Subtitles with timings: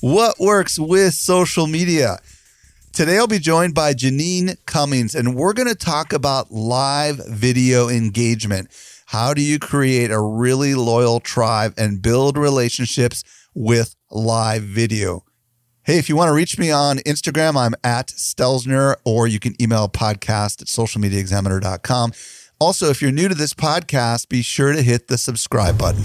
[0.00, 2.18] what works with social media.
[2.92, 7.88] Today, I'll be joined by Janine Cummings, and we're going to talk about live video
[7.88, 8.68] engagement.
[9.06, 13.22] How do you create a really loyal tribe and build relationships
[13.54, 15.24] with live video?
[15.82, 19.60] Hey, if you want to reach me on Instagram, I'm at Stelzner, or you can
[19.60, 22.12] email podcast at socialmediaexaminer.com.
[22.58, 26.04] Also, if you're new to this podcast, be sure to hit the subscribe button.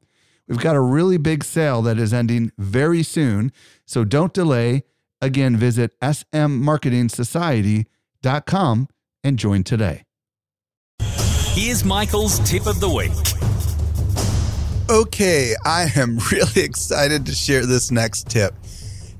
[0.47, 3.51] We've got a really big sale that is ending very soon,
[3.85, 4.83] so don't delay.
[5.21, 8.87] Again, visit smmarketingsociety.com
[9.23, 10.03] and join today.
[11.53, 13.11] Here's Michael's tip of the week.
[14.89, 18.53] Okay, I am really excited to share this next tip.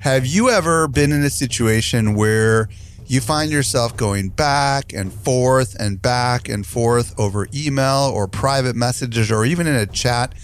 [0.00, 2.68] Have you ever been in a situation where
[3.06, 8.74] you find yourself going back and forth and back and forth over email or private
[8.74, 10.34] messages or even in a chat?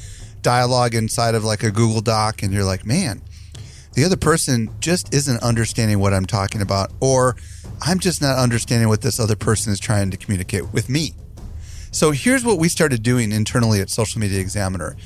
[0.43, 3.23] Dialogue inside of like a Google Doc and you're like, man,
[3.95, 7.37] the other person just isn't understanding what I'm talking about, or
[7.81, 11.13] I'm just not understanding what this other person is trying to communicate with me.
[11.91, 14.97] So here's what we started doing internally at Social Media Examiner.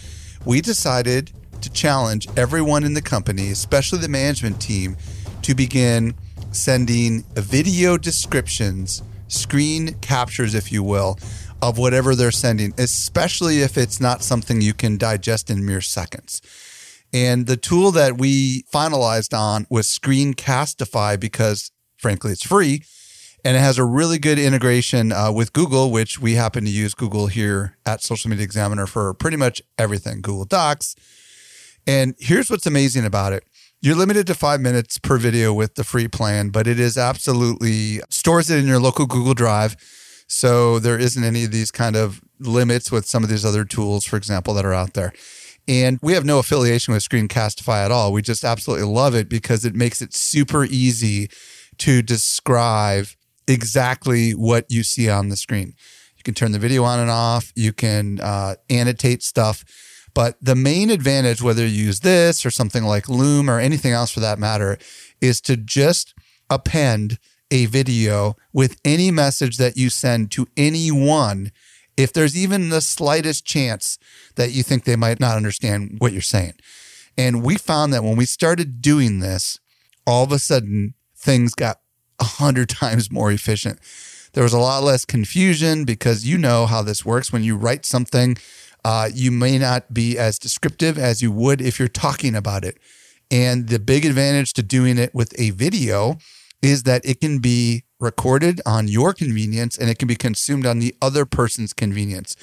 [0.45, 4.97] We decided to challenge everyone in the company, especially the management team,
[5.43, 6.15] to begin
[6.51, 11.19] sending video descriptions, screen captures, if you will,
[11.63, 16.43] of whatever they're sending, especially if it's not something you can digest in mere seconds.
[17.15, 22.83] And the tool that we finalized on was Screencastify because, frankly, it's free
[23.45, 26.95] and it has a really good integration uh, with Google, which we happen to use
[26.95, 30.97] Google here at Social Media Examiner for pretty much everything Google Docs.
[31.87, 33.45] And here's what's amazing about it.
[33.81, 38.01] You're limited to five minutes per video with the free plan, but it is absolutely
[38.11, 39.77] stores it in your local Google Drive
[40.33, 44.07] so there isn't any of these kind of limits with some of these other tools,
[44.07, 45.13] for example, that are out there.
[45.69, 48.13] And we have no affiliation with Screencastify at all.
[48.13, 51.29] We just absolutely love it because it makes it super easy
[51.79, 53.09] to describe
[53.47, 55.75] exactly what you see on the screen.
[56.17, 59.65] You can turn the video on and off, you can uh, annotate stuff.
[60.15, 64.11] But the main advantage, whether you use this or something like Loom or anything else
[64.11, 64.79] for that matter,
[65.21, 66.15] is to just
[66.49, 67.19] append
[67.53, 71.53] a video with any message that you send to anyone
[71.97, 73.99] if there's even the slightest chance
[74.37, 76.55] that you think they might not understand what you're saying.
[77.19, 79.61] And we found that when we started doing this,
[80.07, 81.81] all of a sudden things got
[82.19, 83.79] a hundred times more efficient.
[84.33, 87.33] There was a lot less confusion because you know how this works.
[87.33, 88.39] When you write something,
[88.83, 92.79] uh, you may not be as descriptive as you would if you're talking about it.
[93.31, 96.17] And the big advantage to doing it with a video
[96.63, 100.79] is that it can be recorded on your convenience and it can be consumed on
[100.79, 102.37] the other person's convenience.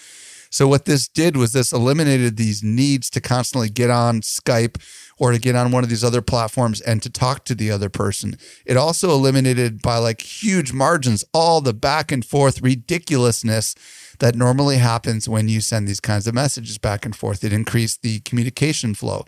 [0.52, 4.82] So what this did was this eliminated these needs to constantly get on Skype
[5.20, 7.90] or to get on one of these other platforms and to talk to the other
[7.90, 8.36] person.
[8.66, 13.76] It also eliminated by like huge margins all the back and forth ridiculousness
[14.20, 17.44] that normally happens when you send these kinds of messages back and forth.
[17.44, 19.26] It increased the communication flow.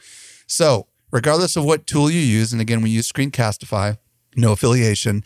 [0.47, 3.97] So, regardless of what tool you use, and again, we use Screencastify,
[4.35, 5.23] no affiliation,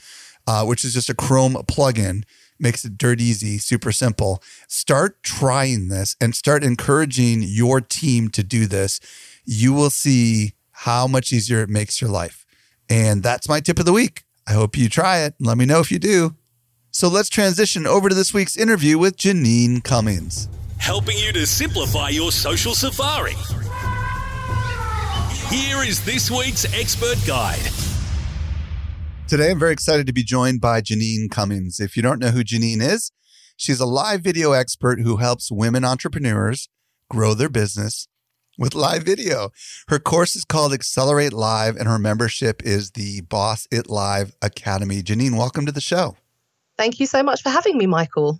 [0.47, 2.23] uh, which is just a Chrome plugin,
[2.59, 4.41] makes it dirt easy, super simple.
[4.67, 8.99] Start trying this and start encouraging your team to do this.
[9.45, 12.45] You will see how much easier it makes your life.
[12.89, 14.23] And that's my tip of the week.
[14.47, 15.33] I hope you try it.
[15.39, 16.35] Let me know if you do.
[16.91, 20.47] So let's transition over to this week's interview with Janine Cummings.
[20.77, 23.33] Helping you to simplify your social safari.
[25.49, 27.84] Here is this week's expert guide.
[29.27, 31.79] Today, I'm very excited to be joined by Janine Cummings.
[31.79, 33.11] If you don't know who Janine is,
[33.57, 36.69] she's a live video expert who helps women entrepreneurs
[37.09, 38.07] grow their business
[38.59, 39.49] with live video.
[39.87, 45.01] Her course is called Accelerate Live, and her membership is the Boss It Live Academy.
[45.01, 46.17] Janine, welcome to the show.
[46.77, 48.39] Thank you so much for having me, Michael.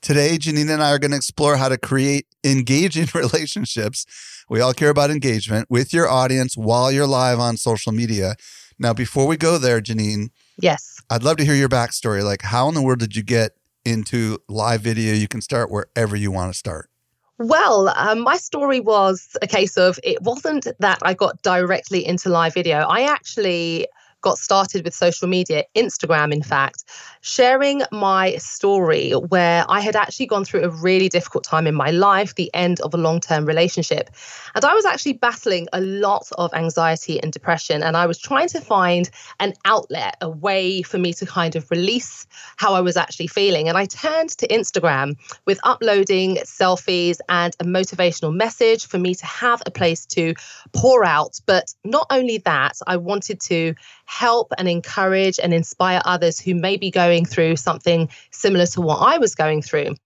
[0.00, 4.06] Today, Janine and I are going to explore how to create engaging relationships.
[4.48, 8.36] We all care about engagement with your audience while you're live on social media.
[8.78, 12.22] Now, before we go there, Janine, yes, I'd love to hear your backstory.
[12.22, 13.52] Like, how in the world did you get
[13.84, 15.14] into live video?
[15.14, 16.90] You can start wherever you want to start.
[17.38, 22.28] Well, um, my story was a case of it wasn't that I got directly into
[22.28, 22.78] live video.
[22.78, 23.88] I actually
[24.24, 26.84] got started with social media, Instagram, in fact,
[27.20, 31.90] sharing my story where I had actually gone through a really difficult time in my
[31.90, 34.08] life, the end of a long term relationship.
[34.54, 37.82] And I was actually battling a lot of anxiety and depression.
[37.82, 39.10] And I was trying to find
[39.40, 43.68] an outlet, a way for me to kind of release how I was actually feeling.
[43.68, 49.26] And I turned to Instagram with uploading selfies and a motivational message for me to
[49.26, 50.32] have a place to
[50.72, 51.40] pour out.
[51.44, 53.74] But not only that, I wanted to
[54.14, 58.98] help and encourage and inspire others who may be going through something similar to what
[58.98, 59.96] I was going through.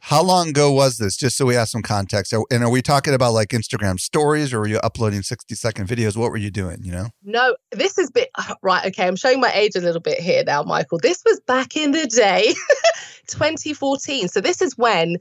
[0.00, 1.16] How long ago was this?
[1.16, 2.34] Just so we have some context.
[2.34, 6.14] And are we talking about like Instagram stories or were you uploading 60 second videos?
[6.14, 6.80] What were you doing?
[6.82, 7.08] You know?
[7.22, 8.28] No, this is bit
[8.62, 8.84] right.
[8.84, 9.06] Okay.
[9.06, 10.98] I'm showing my age a little bit here now, Michael.
[10.98, 12.52] This was back in the day,
[13.28, 14.28] 2014.
[14.28, 15.16] So this is when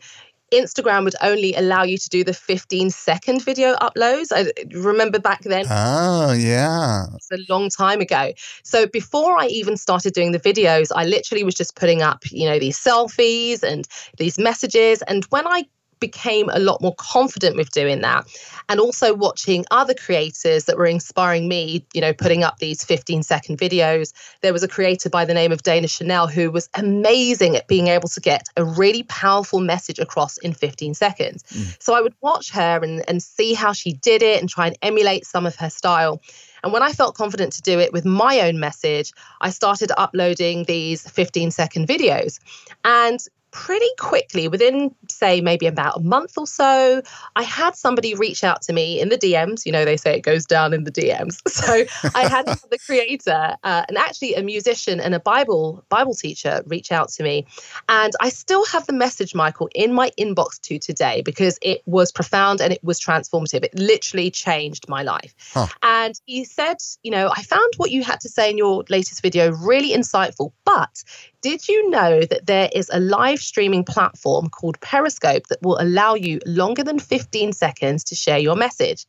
[0.54, 4.32] Instagram would only allow you to do the 15 second video uploads.
[4.32, 5.66] I remember back then.
[5.70, 7.06] Oh, yeah.
[7.16, 8.34] It's a long time ago.
[8.64, 12.48] So before I even started doing the videos, I literally was just putting up, you
[12.48, 15.02] know, these selfies and these messages.
[15.04, 15.66] And when I
[16.00, 18.28] became a lot more confident with doing that
[18.70, 23.24] and also watching other creators that were inspiring me you know putting up these 15
[23.24, 27.56] second videos there was a creator by the name of dana chanel who was amazing
[27.56, 31.76] at being able to get a really powerful message across in 15 seconds mm.
[31.80, 34.78] so i would watch her and, and see how she did it and try and
[34.82, 36.22] emulate some of her style
[36.64, 39.12] and when I felt confident to do it with my own message,
[39.42, 42.40] I started uploading these 15 second videos.
[42.86, 43.20] And
[43.54, 47.02] pretty quickly, within, say, maybe about a month or so,
[47.36, 49.66] I had somebody reach out to me in the DMs.
[49.66, 51.40] You know, they say it goes down in the DMs.
[51.54, 51.86] So
[52.16, 56.92] I had the creator uh, and actually a musician and a Bible Bible teacher reach
[56.92, 57.46] out to me.
[57.88, 62.12] And I still have the message, Michael, in my inbox to today because it was
[62.12, 63.64] profound and it was transformative.
[63.64, 65.36] It literally changed my life.
[65.54, 65.68] Huh.
[65.84, 69.22] And he said, you know, I found what you had to say in your latest
[69.22, 71.04] video really insightful, but
[71.44, 76.16] did you know that there is a live streaming platform called Periscope that will allow
[76.16, 79.06] you longer than 15 seconds to share your message?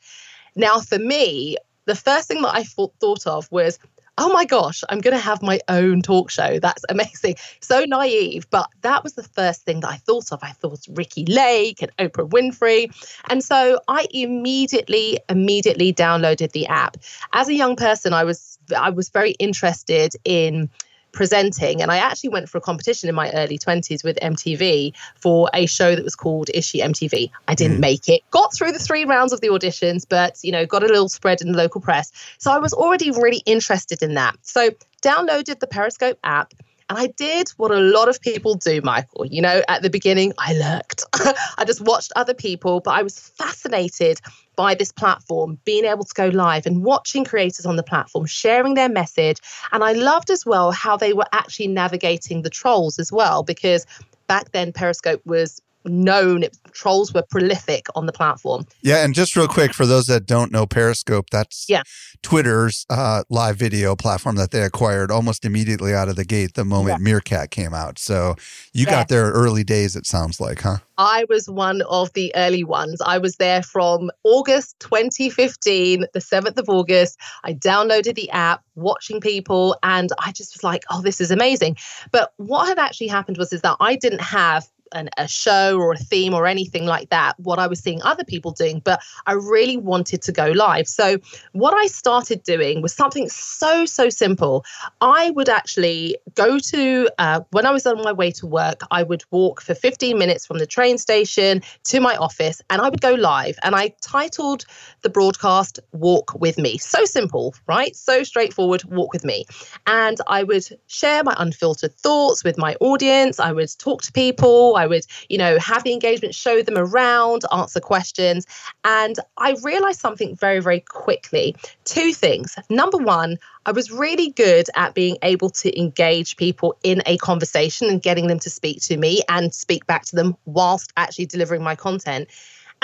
[0.56, 3.78] Now, for me, the first thing that I thought of was,
[4.18, 6.58] oh my gosh, I'm going to have my own talk show.
[6.58, 7.36] That's amazing.
[7.60, 10.40] So naive, but that was the first thing that I thought of.
[10.42, 12.92] I thought Ricki Lake and Oprah Winfrey.
[13.30, 16.96] And so I immediately, immediately downloaded the app.
[17.32, 20.70] As a young person, I was I was very interested in
[21.14, 21.80] presenting.
[21.80, 25.66] And I actually went for a competition in my early 20s with MTV for a
[25.66, 27.30] show that was called Is She MTV?
[27.48, 27.80] I didn't mm.
[27.80, 30.86] make it, got through the three rounds of the auditions, but, you know, got a
[30.86, 32.12] little spread in the local press.
[32.38, 34.36] So I was already really interested in that.
[34.42, 34.70] So
[35.02, 36.52] downloaded the Periscope app
[36.90, 39.24] and I did what a lot of people do, Michael.
[39.26, 41.04] You know, at the beginning, I lurked.
[41.58, 44.20] I just watched other people, but I was fascinated
[44.56, 48.74] by this platform, being able to go live and watching creators on the platform sharing
[48.74, 49.38] their message.
[49.72, 53.86] And I loved as well how they were actually navigating the trolls as well, because
[54.26, 56.44] back then Periscope was known.
[56.44, 58.66] It, trolls were prolific on the platform.
[58.82, 61.82] Yeah, and just real quick for those that don't know Periscope, that's yeah.
[62.22, 66.64] Twitter's uh, live video platform that they acquired almost immediately out of the gate the
[66.64, 67.04] moment yeah.
[67.04, 67.98] Meerkat came out.
[67.98, 68.34] So
[68.72, 68.90] you yeah.
[68.90, 70.78] got there early days, it sounds like, huh?
[70.96, 73.00] I was one of the early ones.
[73.04, 77.18] I was there from August 2015, the 7th of August.
[77.42, 81.76] I downloaded the app, watching people, and I just was like, oh, this is amazing.
[82.12, 85.92] But what had actually happened was is that I didn't have an, a show or
[85.92, 89.32] a theme or anything like that, what I was seeing other people doing, but I
[89.32, 90.88] really wanted to go live.
[90.88, 91.18] So,
[91.52, 94.64] what I started doing was something so, so simple.
[95.00, 99.02] I would actually go to, uh, when I was on my way to work, I
[99.02, 103.00] would walk for 15 minutes from the train station to my office and I would
[103.00, 103.58] go live.
[103.62, 104.64] And I titled
[105.02, 106.78] the broadcast Walk With Me.
[106.78, 107.94] So simple, right?
[107.94, 109.46] So straightforward, walk with me.
[109.86, 113.38] And I would share my unfiltered thoughts with my audience.
[113.40, 114.76] I would talk to people.
[114.84, 118.46] I would, you know, have the engagement, show them around, answer questions.
[118.84, 121.56] And I realized something very, very quickly.
[121.84, 122.56] Two things.
[122.68, 127.88] Number one, I was really good at being able to engage people in a conversation
[127.88, 131.62] and getting them to speak to me and speak back to them whilst actually delivering
[131.62, 132.28] my content.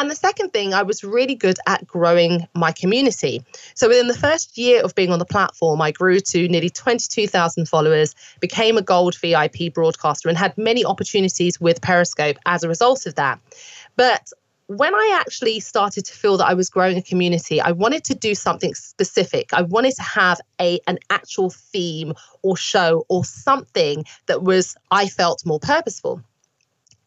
[0.00, 3.44] And the second thing, I was really good at growing my community.
[3.74, 7.68] So within the first year of being on the platform, I grew to nearly 22,000
[7.68, 13.04] followers, became a gold VIP broadcaster, and had many opportunities with Periscope as a result
[13.04, 13.40] of that.
[13.96, 14.30] But
[14.68, 18.14] when I actually started to feel that I was growing a community, I wanted to
[18.14, 19.52] do something specific.
[19.52, 25.08] I wanted to have a an actual theme or show or something that was I
[25.08, 26.22] felt more purposeful.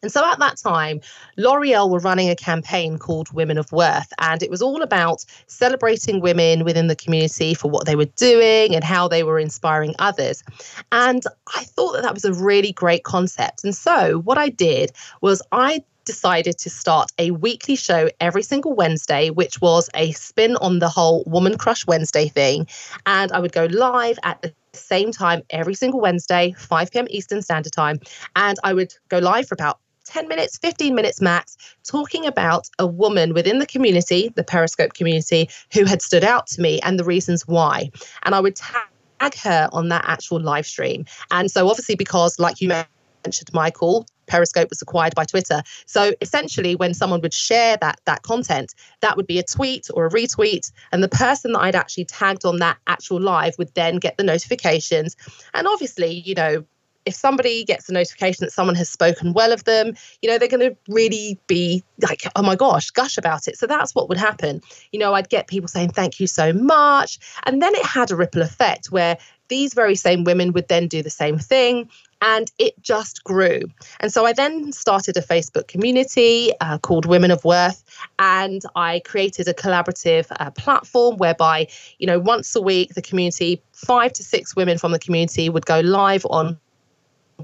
[0.04, 1.00] And so at that time,
[1.38, 6.20] L'Oreal were running a campaign called Women of Worth, and it was all about celebrating
[6.20, 10.44] women within the community for what they were doing and how they were inspiring others.
[10.92, 11.22] And
[11.56, 13.64] I thought that that was a really great concept.
[13.64, 14.92] And so what I did
[15.22, 20.56] was I decided to start a weekly show every single Wednesday, which was a spin
[20.56, 22.66] on the whole Woman Crush Wednesday thing.
[23.06, 27.06] And I would go live at the same time every single Wednesday, 5 p.m.
[27.08, 28.00] Eastern Standard Time.
[28.36, 32.86] And I would go live for about 10 minutes, 15 minutes max, talking about a
[32.86, 37.04] woman within the community, the Periscope community, who had stood out to me and the
[37.04, 37.90] reasons why.
[38.22, 41.04] And I would tag her on that actual live stream.
[41.30, 45.62] And so, obviously, because, like you mentioned, Michael, Periscope was acquired by Twitter.
[45.86, 50.06] So essentially, when someone would share that that content, that would be a tweet or
[50.06, 53.96] a retweet, and the person that I'd actually tagged on that actual live would then
[53.96, 55.16] get the notifications.
[55.52, 56.64] And obviously, you know,
[57.06, 60.48] if somebody gets a notification that someone has spoken well of them, you know, they're
[60.48, 63.58] going to really be like, oh my gosh, gush about it.
[63.58, 64.60] So that's what would happen.
[64.92, 67.18] You know, I'd get people saying, thank you so much.
[67.44, 69.18] And then it had a ripple effect where
[69.48, 71.90] these very same women would then do the same thing
[72.22, 73.60] and it just grew.
[74.00, 77.84] And so I then started a Facebook community uh, called Women of Worth,
[78.18, 81.68] and I created a collaborative uh, platform whereby,
[81.98, 85.66] you know, once a week, the community, five to six women from the community would
[85.66, 86.58] go live on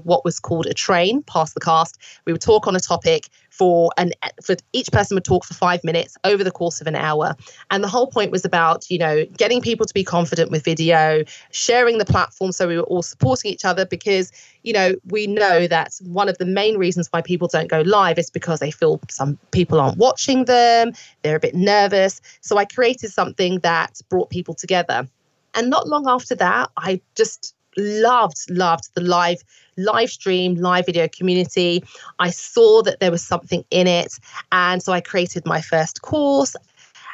[0.03, 1.97] what was called a train past the cast.
[2.25, 4.11] We would talk on a topic for an
[4.43, 7.35] for each person would talk for five minutes over the course of an hour.
[7.69, 11.23] And the whole point was about, you know, getting people to be confident with video,
[11.51, 14.31] sharing the platform so we were all supporting each other because,
[14.63, 18.17] you know, we know that one of the main reasons why people don't go live
[18.17, 22.21] is because they feel some people aren't watching them, they're a bit nervous.
[22.41, 25.07] So I created something that brought people together.
[25.53, 29.41] And not long after that, I just loved loved the live
[29.77, 31.83] live stream live video community.
[32.19, 34.13] I saw that there was something in it
[34.51, 36.55] and so i created my first course.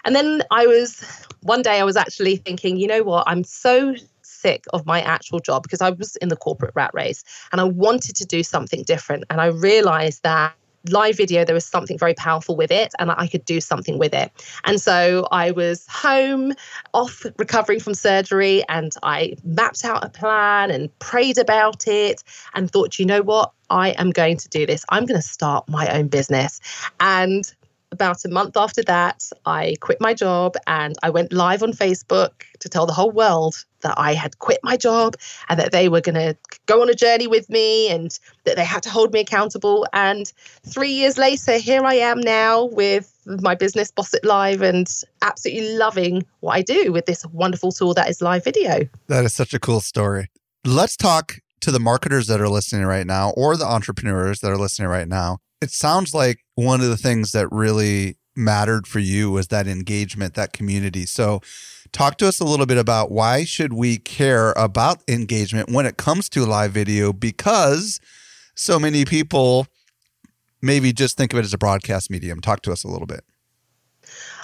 [0.05, 1.01] And then i was
[1.41, 3.23] one day i was actually thinking you know what?
[3.27, 7.23] I'm so sick of my actual job because i was in the corporate rat race
[7.51, 9.23] and i wanted to do something different.
[9.29, 10.55] And i realized that
[10.89, 14.13] live video, there was something very powerful with it, and I could do something with
[14.13, 14.31] it.
[14.65, 16.53] And so I was home,
[16.93, 22.71] off recovering from surgery, and I mapped out a plan and prayed about it and
[22.71, 23.51] thought, you know what?
[23.69, 24.85] I am going to do this.
[24.89, 26.61] I'm going to start my own business.
[26.99, 27.51] And
[27.91, 32.43] about a month after that, I quit my job and I went live on Facebook
[32.59, 35.15] to tell the whole world that I had quit my job
[35.49, 38.65] and that they were going to go on a journey with me and that they
[38.65, 39.87] had to hold me accountable.
[39.93, 40.31] And
[40.65, 44.87] three years later, here I am now with my business, Boss It Live, and
[45.21, 48.87] absolutely loving what I do with this wonderful tool that is live video.
[49.07, 50.29] That is such a cool story.
[50.65, 54.57] Let's talk to the marketers that are listening right now or the entrepreneurs that are
[54.57, 59.31] listening right now it sounds like one of the things that really mattered for you
[59.31, 61.05] was that engagement, that community.
[61.05, 61.41] So
[61.91, 65.97] talk to us a little bit about why should we care about engagement when it
[65.97, 67.99] comes to live video because
[68.55, 69.67] so many people
[70.61, 72.41] maybe just think of it as a broadcast medium.
[72.41, 73.23] Talk to us a little bit.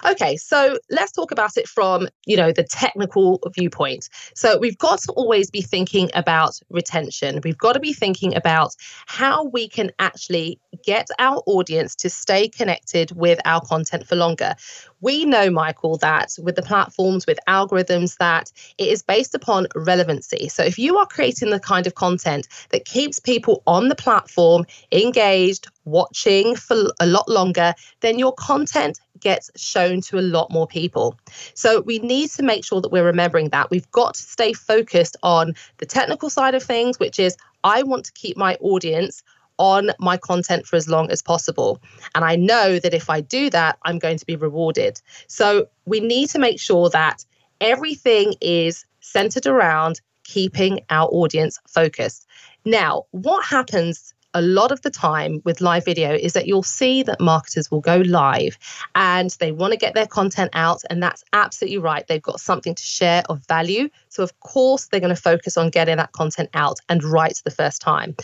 [0.06, 4.10] Okay, so let's talk about it from, you know, the technical viewpoint.
[4.36, 7.40] So we've got to always be thinking about retention.
[7.44, 12.50] We've got to be thinking about how we can actually get our audience to stay
[12.50, 14.56] connected with our content for longer.
[15.00, 20.50] We know, Michael, that with the platforms, with algorithms, that it is based upon relevancy.
[20.50, 24.66] So if you are creating the kind of content that keeps people on the platform
[24.92, 30.68] engaged, watching for a lot longer, then your content gets shown to a lot more
[30.68, 31.18] people.
[31.54, 33.72] So we need to make sure that we're remembering that.
[33.72, 38.06] We've got to stay focused on the technical side of things, which is I want
[38.06, 39.24] to keep my audience
[39.58, 41.80] on my content for as long as possible.
[42.16, 45.02] And I know that if I do that, I'm going to be rewarded.
[45.28, 47.24] So we need to make sure that
[47.62, 52.28] everything is centered around keeping our audience focused.
[52.66, 57.04] Now, what happens a lot of the time with live video is that you'll see
[57.04, 58.58] that marketers will go live
[58.96, 60.82] and they want to get their content out.
[60.90, 62.06] And that's absolutely right.
[62.08, 63.90] They've got something to share of value.
[64.10, 67.52] So, of course, they're going to focus on getting that content out and right the
[67.52, 68.16] first time.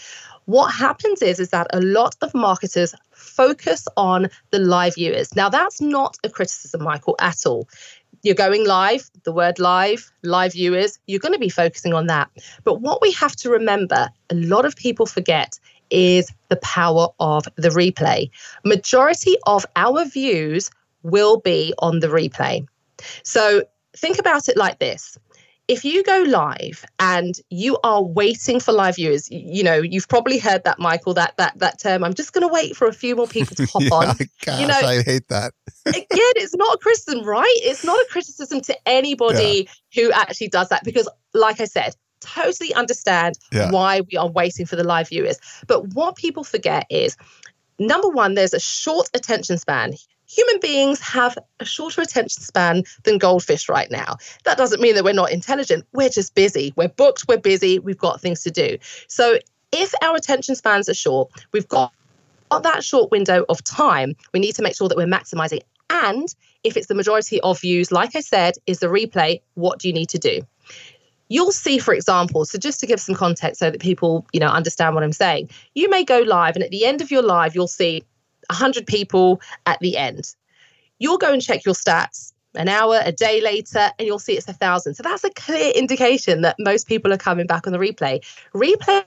[0.45, 5.35] What happens is, is that a lot of marketers focus on the live viewers.
[5.35, 7.67] Now, that's not a criticism, Michael, at all
[8.23, 12.29] you're going live, the word live, live viewers, you're going to be focusing on that.
[12.63, 17.45] But what we have to remember, a lot of people forget, is the power of
[17.55, 18.29] the replay.
[18.63, 20.69] Majority of our views
[21.03, 22.65] will be on the replay.
[23.23, 23.63] So
[23.95, 25.17] think about it like this.
[25.67, 30.39] If you go live and you are waiting for live viewers, you know you've probably
[30.39, 31.13] heard that, Michael.
[31.13, 32.03] That that that term.
[32.03, 34.17] I'm just going to wait for a few more people to hop yeah, on.
[34.43, 35.53] Gosh, you know, I hate that.
[35.85, 37.45] again, it's not a criticism, right?
[37.57, 40.01] It's not a criticism to anybody yeah.
[40.01, 43.71] who actually does that because, like I said, totally understand yeah.
[43.71, 45.37] why we are waiting for the live viewers.
[45.67, 47.17] But what people forget is
[47.79, 49.93] number one, there's a short attention span.
[50.27, 54.17] Human beings have a shorter attention span than goldfish right now.
[54.43, 55.85] That doesn't mean that we're not intelligent.
[55.93, 56.71] We're just busy.
[56.75, 58.77] We're booked, we're busy, we've got things to do.
[59.07, 59.39] So
[59.71, 61.91] if our attention spans are short, we've got
[62.51, 65.61] that short window of time, we need to make sure that we're maximizing.
[65.89, 66.33] And
[66.63, 69.93] if it's the majority of views, like I said, is the replay, what do you
[69.93, 70.41] need to do?
[71.29, 74.47] You'll see for example so just to give some context so that people you know
[74.47, 77.55] understand what i'm saying you may go live and at the end of your live
[77.55, 78.03] you'll see
[78.49, 80.35] 100 people at the end.
[80.99, 84.47] You'll go and check your stats an hour a day later and you'll see it's
[84.47, 84.95] a thousand.
[84.95, 88.25] So that's a clear indication that most people are coming back on the replay.
[88.53, 89.05] Replay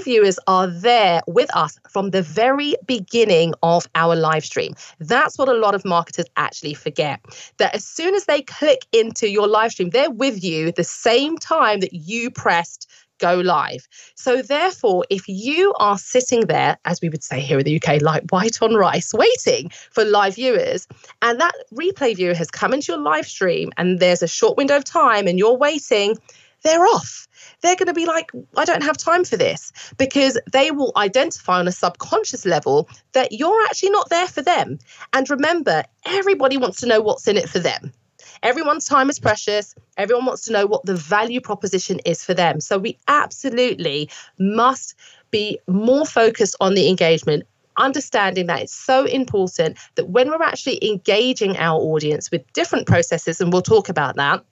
[0.00, 4.74] viewers are there with us from the very beginning of our live stream.
[4.98, 7.20] That's what a lot of marketers actually forget.
[7.58, 11.38] That as soon as they click into your live stream, they're with you the same
[11.38, 12.88] time that you pressed
[13.22, 13.86] go live.
[14.16, 18.02] So, therefore, if you are sitting there, as we would say here in the UK,
[18.02, 20.86] like white on rice, waiting for live viewers,
[21.22, 24.76] and that replay viewer has come into your live stream and there's a short window
[24.76, 26.18] of time and you're waiting,
[26.62, 27.22] they're off
[27.62, 31.58] they're going to be like, I don't have time for this because they will identify
[31.58, 34.78] on a subconscious level that you're actually not there for them.
[35.12, 37.92] And remember, everybody wants to know what's in it for them.
[38.42, 39.74] Everyone's time is precious.
[39.96, 42.60] Everyone wants to know what the value proposition is for them.
[42.60, 44.94] So we absolutely must
[45.30, 47.44] be more focused on the engagement
[47.78, 53.40] understanding that it's so important that when we're actually engaging our audience with different processes,
[53.40, 54.44] and we'll talk about that,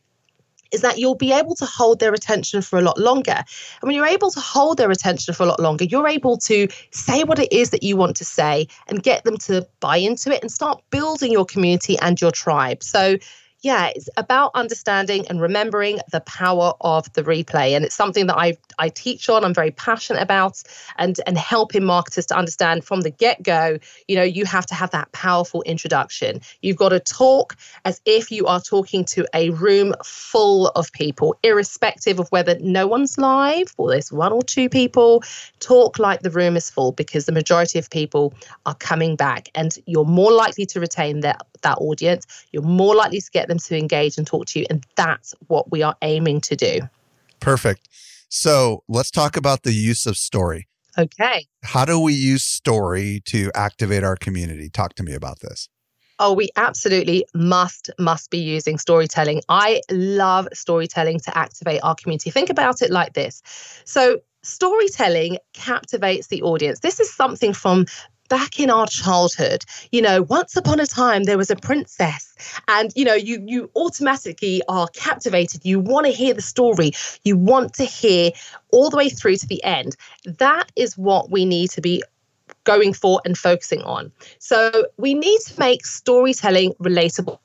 [0.72, 3.32] is that you'll be able to hold their attention for a lot longer.
[3.32, 6.68] And when you're able to hold their attention for a lot longer, you're able to
[6.90, 10.30] say what it is that you want to say and get them to buy into
[10.30, 12.82] it and start building your community and your tribe.
[12.82, 13.16] So
[13.62, 17.76] yeah, it's about understanding and remembering the power of the replay.
[17.76, 20.62] And it's something that I I teach on, I'm very passionate about,
[20.96, 24.90] and and helping marketers to understand from the get-go, you know, you have to have
[24.92, 26.40] that powerful introduction.
[26.62, 31.36] You've got to talk as if you are talking to a room full of people,
[31.42, 35.22] irrespective of whether no one's live or there's one or two people.
[35.58, 38.32] Talk like the room is full because the majority of people
[38.64, 42.26] are coming back and you're more likely to retain that that audience.
[42.52, 44.66] You're more likely to get them to engage and talk to you.
[44.70, 46.80] And that's what we are aiming to do.
[47.40, 47.88] Perfect.
[48.28, 50.68] So let's talk about the use of story.
[50.98, 51.46] Okay.
[51.62, 54.68] How do we use story to activate our community?
[54.68, 55.68] Talk to me about this.
[56.22, 59.40] Oh, we absolutely must, must be using storytelling.
[59.48, 62.30] I love storytelling to activate our community.
[62.30, 63.42] Think about it like this.
[63.86, 66.80] So, storytelling captivates the audience.
[66.80, 67.86] This is something from
[68.30, 72.30] back in our childhood you know once upon a time there was a princess
[72.68, 75.64] and you know you you automatically are captivated.
[75.64, 76.92] You want to hear the story.
[77.24, 78.30] You want to hear
[78.72, 79.96] all the way through to the end.
[80.24, 82.02] That is what we need to be
[82.64, 84.12] going for and focusing on.
[84.38, 87.38] So we need to make storytelling relatable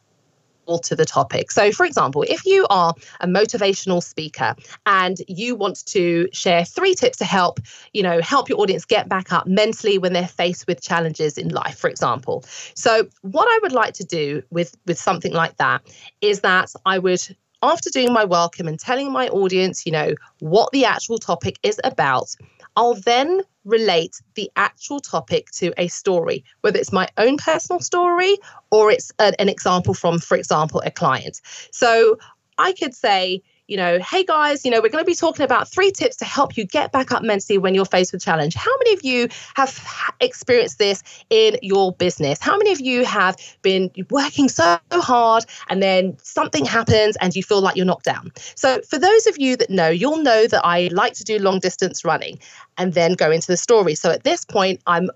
[0.83, 1.51] to the topic.
[1.51, 6.95] So, for example, if you are a motivational speaker and you want to share three
[6.95, 7.59] tips to help,
[7.93, 11.49] you know, help your audience get back up mentally when they're faced with challenges in
[11.49, 12.43] life, for example.
[12.75, 15.81] So, what I would like to do with with something like that
[16.21, 17.21] is that I would
[17.61, 21.79] after doing my welcome and telling my audience, you know, what the actual topic is
[21.83, 22.35] about,
[22.75, 28.35] I'll then relate the actual topic to a story, whether it's my own personal story
[28.71, 31.41] or it's an, example from, for example, a client.
[31.71, 32.17] So
[32.57, 35.67] I could say, you know, hey guys, you know, we're going to be talking about
[35.67, 38.53] three tips to help you get back up mentally when you're faced with challenge.
[38.53, 42.39] How many of you have experienced this in your business?
[42.39, 47.41] How many of you have been working so hard and then something happens and you
[47.41, 48.31] feel like you're knocked down?
[48.55, 51.59] So, for those of you that know, you'll know that I like to do long
[51.59, 52.39] distance running
[52.77, 53.95] and then go into the story.
[53.95, 55.09] So, at this point, I'm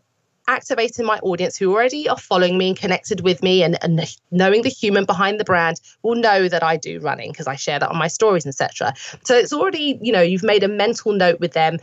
[0.49, 4.63] activating my audience who already are following me and connected with me and, and knowing
[4.63, 7.89] the human behind the brand will know that I do running because I share that
[7.89, 8.93] on my stories, etc.
[9.23, 11.77] So it's already, you know, you've made a mental note with them.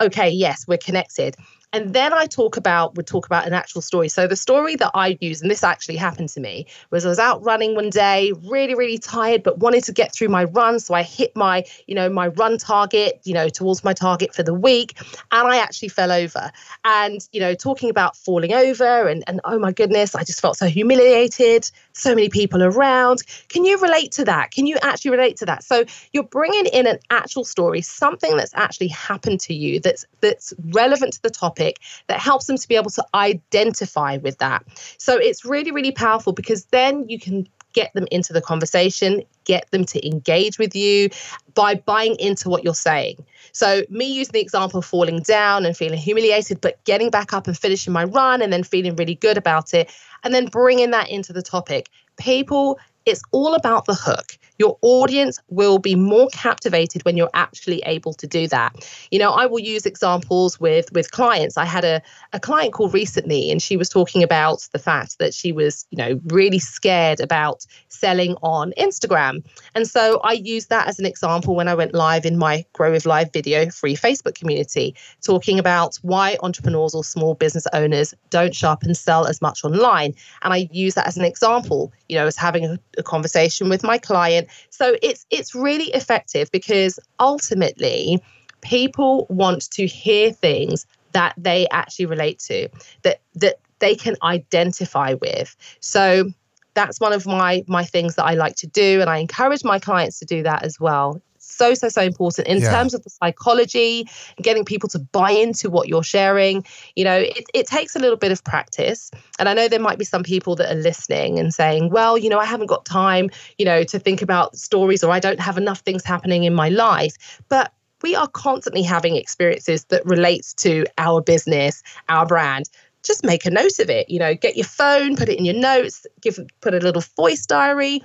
[0.00, 1.36] Okay, yes, we're connected.
[1.72, 4.08] And then I talk about, would talk about an actual story.
[4.08, 7.18] So the story that I use, and this actually happened to me, was I was
[7.18, 10.80] out running one day, really, really tired, but wanted to get through my run.
[10.80, 14.42] So I hit my, you know, my run target, you know, towards my target for
[14.42, 14.98] the week.
[15.30, 16.50] And I actually fell over.
[16.84, 20.56] And, you know, talking about falling over and, and oh my goodness, I just felt
[20.56, 23.22] so humiliated, so many people around.
[23.48, 24.50] Can you relate to that?
[24.50, 25.64] Can you actually relate to that?
[25.64, 30.52] So you're bringing in an actual story, something that's actually happened to you that's that's
[30.70, 34.64] relevant to the topic that helps them to be able to identify with that.
[34.98, 39.70] So it's really, really powerful because then you can get them into the conversation, get
[39.70, 41.08] them to engage with you
[41.54, 43.24] by buying into what you're saying.
[43.52, 47.46] So, me using the example of falling down and feeling humiliated, but getting back up
[47.46, 49.90] and finishing my run and then feeling really good about it,
[50.22, 51.88] and then bringing that into the topic.
[52.18, 54.36] People it's all about the hook.
[54.60, 58.70] Your audience will be more captivated when you're actually able to do that.
[59.10, 61.56] You know, I will use examples with with clients.
[61.56, 62.02] I had a,
[62.34, 65.96] a client call recently and she was talking about the fact that she was, you
[65.96, 69.42] know, really scared about selling on Instagram.
[69.74, 72.92] And so I used that as an example when I went live in my Grow
[72.92, 78.54] with Live video free Facebook community, talking about why entrepreneurs or small business owners don't
[78.54, 80.14] show up and sell as much online.
[80.42, 83.82] And I use that as an example, you know, as having a a conversation with
[83.82, 84.48] my client.
[84.70, 88.22] So it's it's really effective because ultimately
[88.62, 92.68] people want to hear things that they actually relate to,
[93.02, 95.56] that that they can identify with.
[95.80, 96.30] So
[96.74, 99.78] that's one of my my things that I like to do and I encourage my
[99.78, 101.20] clients to do that as well
[101.60, 102.70] so, so, so important in yeah.
[102.70, 106.64] terms of the psychology and getting people to buy into what you're sharing.
[106.96, 109.10] You know, it, it takes a little bit of practice.
[109.38, 112.30] And I know there might be some people that are listening and saying, well, you
[112.30, 115.58] know, I haven't got time, you know, to think about stories or I don't have
[115.58, 117.42] enough things happening in my life.
[117.50, 122.70] But we are constantly having experiences that relates to our business, our brand
[123.02, 125.54] just make a note of it you know get your phone put it in your
[125.54, 128.02] notes give put a little voice diary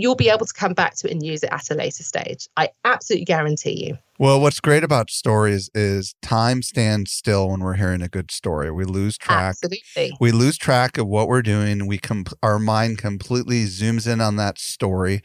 [0.00, 2.48] you'll be able to come back to it and use it at a later stage.
[2.56, 3.98] I absolutely guarantee you.
[4.18, 8.70] Well, what's great about stories is time stands still when we're hearing a good story.
[8.70, 9.56] We lose track.
[9.62, 10.16] Absolutely.
[10.20, 11.86] We lose track of what we're doing.
[11.86, 15.22] We com- our mind completely zooms in on that story.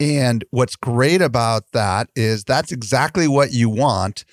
[0.00, 4.24] And what's great about that is that's exactly what you want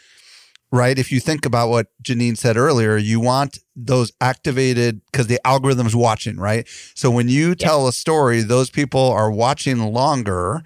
[0.72, 0.98] right?
[0.98, 5.96] If you think about what Janine said earlier, you want those activated because the algorithm's
[5.96, 6.68] watching, right?
[6.96, 10.62] So when you tell a story, those people are watching longer.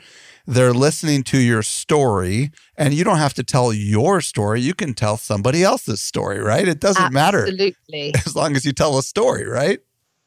[0.48, 4.62] They're listening to your story, and you don't have to tell your story.
[4.62, 6.68] You can tell somebody else's story, right?
[6.68, 7.14] It doesn't Absolutely.
[7.14, 7.40] matter.
[7.48, 8.14] Absolutely.
[8.28, 9.80] As long as you tell a story, right?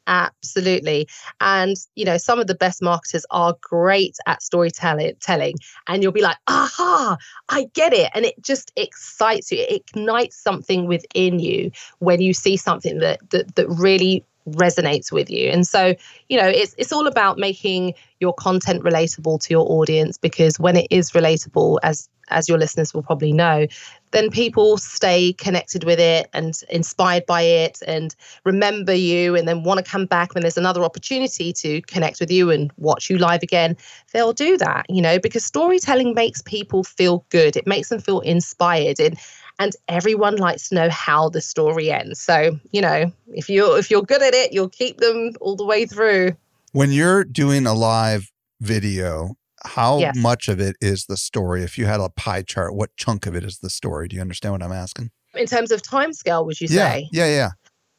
[0.08, 1.06] Absolutely.
[1.40, 6.12] And, you know, some of the best marketers are great at storytelling, telling, and you'll
[6.12, 7.18] be like, aha,
[7.50, 8.10] I get it.
[8.14, 9.58] And it just excites you.
[9.58, 15.30] It ignites something within you when you see something that, that, that really resonates with
[15.30, 15.50] you.
[15.50, 15.94] And so,
[16.30, 20.76] you know, it's it's all about making your content relatable to your audience because when
[20.76, 23.66] it is relatable as as your listeners will probably know,
[24.10, 29.62] then people stay connected with it and inspired by it and remember you and then
[29.62, 33.18] want to come back when there's another opportunity to connect with you and watch you
[33.18, 33.76] live again.
[34.12, 37.56] They'll do that, you know, because storytelling makes people feel good.
[37.56, 39.18] It makes them feel inspired and
[39.60, 42.20] and everyone likes to know how the story ends.
[42.20, 45.64] So, you know, if you're if you're good at it, you'll keep them all the
[45.64, 46.36] way through.
[46.72, 50.16] When you're doing a live video, how yes.
[50.16, 51.62] much of it is the story?
[51.62, 54.08] If you had a pie chart, what chunk of it is the story?
[54.08, 55.10] Do you understand what I'm asking?
[55.34, 57.08] In terms of time scale, would you Yeah, say?
[57.12, 57.50] yeah, yeah.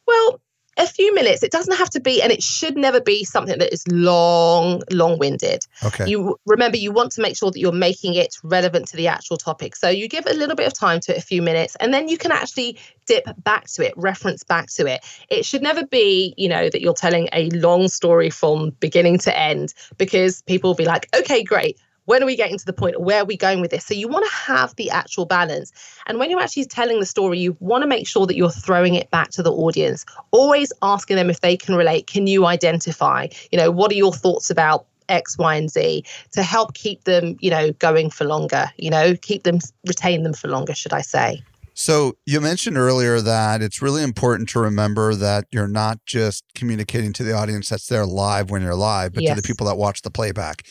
[0.06, 0.40] Well,
[0.76, 1.42] a few minutes.
[1.42, 5.66] It doesn't have to be, and it should never be something that is long, long-winded.
[5.84, 6.08] Okay.
[6.08, 9.36] You remember you want to make sure that you're making it relevant to the actual
[9.36, 9.76] topic.
[9.76, 12.08] So you give a little bit of time to it, a few minutes, and then
[12.08, 15.04] you can actually dip back to it, reference back to it.
[15.28, 19.38] It should never be, you know, that you're telling a long story from beginning to
[19.38, 21.78] end because people will be like, okay, great.
[22.10, 23.00] When are we getting to the point?
[23.00, 23.86] Where are we going with this?
[23.86, 25.70] So you want to have the actual balance.
[26.08, 28.96] And when you're actually telling the story, you want to make sure that you're throwing
[28.96, 32.08] it back to the audience, always asking them if they can relate.
[32.08, 33.28] Can you identify?
[33.52, 37.36] You know, what are your thoughts about X, Y, and Z to help keep them,
[37.38, 41.02] you know, going for longer, you know, keep them, retain them for longer, should I
[41.02, 41.40] say.
[41.74, 47.12] So you mentioned earlier that it's really important to remember that you're not just communicating
[47.12, 50.02] to the audience that's there live when you're live, but to the people that watch
[50.02, 50.66] the playback.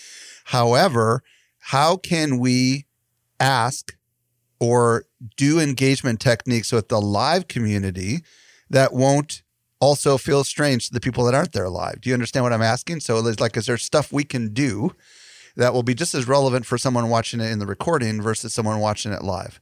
[0.50, 1.22] However,
[1.60, 2.88] how can we
[3.40, 3.96] ask
[4.60, 5.06] or
[5.38, 8.24] do engagement techniques with the live community
[8.68, 9.44] that won't
[9.80, 12.02] also feel strange to the people that aren't there live?
[12.02, 13.02] Do you understand what I'm asking?
[13.02, 14.96] So like, is there stuff we can do
[15.56, 18.80] that will be just as relevant for someone watching it in the recording versus someone
[18.80, 19.62] watching it live?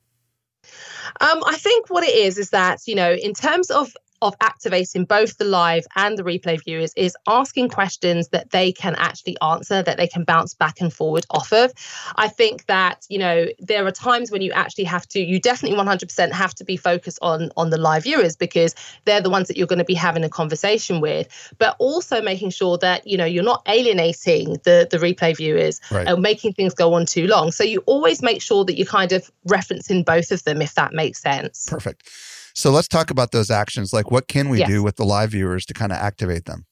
[1.20, 5.06] Um, I think what it is is that you know, in terms of of activating
[5.06, 9.84] both the live and the replay viewers is asking questions that they can actually answer
[9.84, 11.72] that they can bounce back and forward off of
[12.16, 15.78] i think that you know there are times when you actually have to you definitely
[15.78, 18.74] 100% have to be focused on on the live viewers because
[19.06, 21.28] they're the ones that you're going to be having a conversation with
[21.60, 26.08] but also making sure that you know you're not alienating the the replay viewers Right.
[26.08, 29.12] and making things go on too long so you always make sure that you're kind
[29.12, 32.10] of referencing both of them if that makes sense Perfect.
[32.58, 33.94] So let's talk about those actions.
[33.94, 34.68] Like, what can we Yes.
[34.68, 36.66] do with the live viewers to kind of activate them?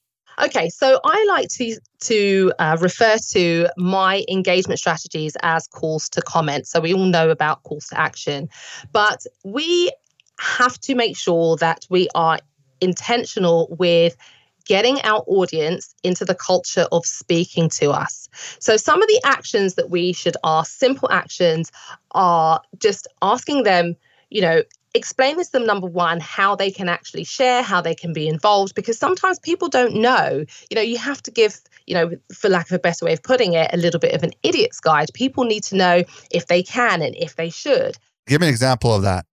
[0.44, 6.24] Okay, so I like to to uh, refer to my engagement strategies as calls to
[6.24, 6.66] comment.
[6.66, 8.50] So we all know about calls to action,
[8.92, 9.92] but we
[10.40, 12.40] have to make sure that we are
[12.82, 14.18] intentional with
[14.66, 18.28] getting our audience into the culture of speaking to us.
[18.60, 21.72] So some of the actions that we should ask, simple actions,
[22.12, 23.96] are just asking them,
[24.32, 24.64] you know,
[24.96, 28.28] explain this to them number one how they can actually share how they can be
[28.28, 30.46] involved because sometimes people don't know.
[30.70, 33.22] You know you have to give you know for lack of a better way of
[33.22, 35.10] putting it a little bit of an idiot's guide.
[35.14, 37.98] People need to know if they can and if they should.
[38.26, 39.26] Give me an example of that.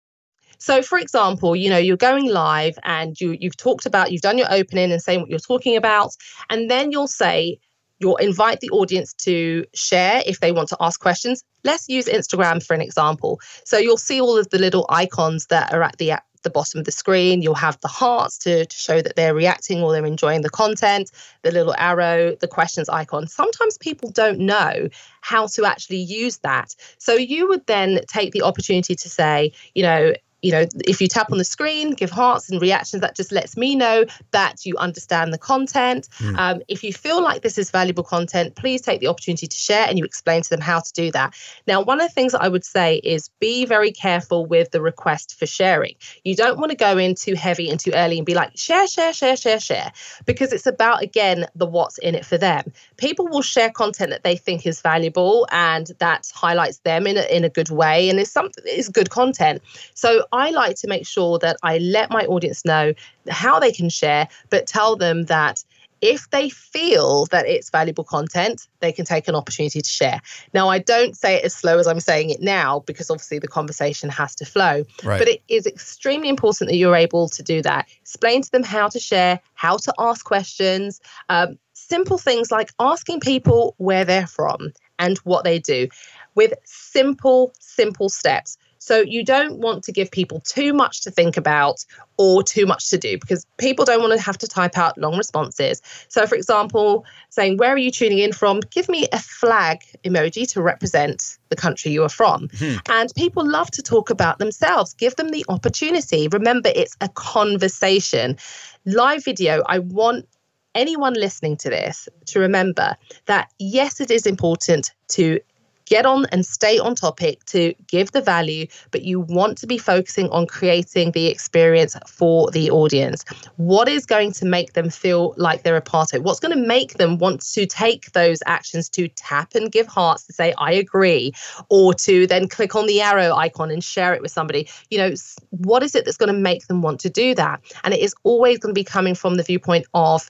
[0.59, 4.39] so for example you know you're going live and you you've talked about you've done
[4.39, 6.11] your opening and saying what you're talking about
[6.51, 7.59] and then you'll say
[8.03, 11.43] you'll invite the audience to share if they want to ask questions.
[11.65, 13.41] Let's use instagram for an example.
[13.65, 16.85] So you'll see all of the little icons that are at the the bottom of
[16.85, 17.41] the screen.
[17.41, 21.13] You'll have the hearts to, to show that they're reacting or they're enjoying the content
[21.43, 23.29] the little arrow the questions icon.
[23.29, 24.89] Sometimes people don't know
[25.21, 26.75] how to actually use that.
[26.99, 31.09] So you would then take the opportunity to say you know you know, if you
[31.09, 34.77] tap on the screen, give hearts and reactions, that just lets me know that you
[34.77, 36.09] understand the content.
[36.19, 36.39] Mm.
[36.39, 39.87] Um, if you feel like this is valuable content, please take the opportunity to share
[39.89, 41.35] and you explain to them how to do that.
[41.67, 44.81] Now, one of the things that I would say is be very careful with the
[44.81, 45.95] request for sharing.
[46.25, 48.89] You don't want to go in too heavy and too early and be like, share,
[48.89, 49.93] share, share, share, share,
[50.27, 52.73] because it's about, again, the what's in it for them.
[52.97, 57.23] People will share content that they think is valuable and that highlights them in a,
[57.35, 59.63] in a good way and is something is good content.
[59.95, 62.95] So I like to make sure that I let my audience know
[63.29, 65.63] how they can share, but tell them that
[66.03, 70.21] if they feel that it's valuable content, they can take an opportunity to share.
[70.53, 73.47] Now, I don't say it as slow as I'm saying it now because obviously the
[73.47, 74.83] conversation has to flow.
[75.05, 75.19] Right.
[75.19, 77.89] But it is extremely important that you're able to do that.
[78.01, 83.21] Explain to them how to share, how to ask questions, um, simple things like asking
[83.21, 85.89] people where they're from and what they do
[86.35, 88.57] with simple, simple steps.
[88.83, 91.85] So you don't want to give people too much to think about
[92.17, 95.17] or too much to do because people don't want to have to type out long
[95.17, 95.81] responses.
[96.09, 98.59] So, for example, saying, Where are you tuning in from?
[98.71, 102.49] Give me a flag emoji to represent the country you are from.
[102.59, 102.77] Hmm.
[102.89, 104.95] And people love to talk about themselves.
[104.95, 106.27] Give them the opportunity.
[106.27, 108.37] Remember, it's a conversation.
[108.85, 110.27] Live video, I want
[110.75, 115.39] anyone listening to this to remember that yes, it is important to
[115.87, 119.79] get on and stay on topic to give the value, but you want to be
[119.79, 123.25] focusing on creating the experience for the audience.
[123.57, 126.23] What is going to make them feel like they're a part of it?
[126.23, 130.27] What's going to make them want to take those actions to tap and give hearts
[130.27, 131.33] to say, I agree,
[131.69, 134.69] or to then click on the arrow icon and share it with somebody?
[134.91, 135.15] You know,
[135.51, 137.61] what is it that's going to make them want to do that?
[137.85, 140.29] And it is always going to be coming from the viewpoint of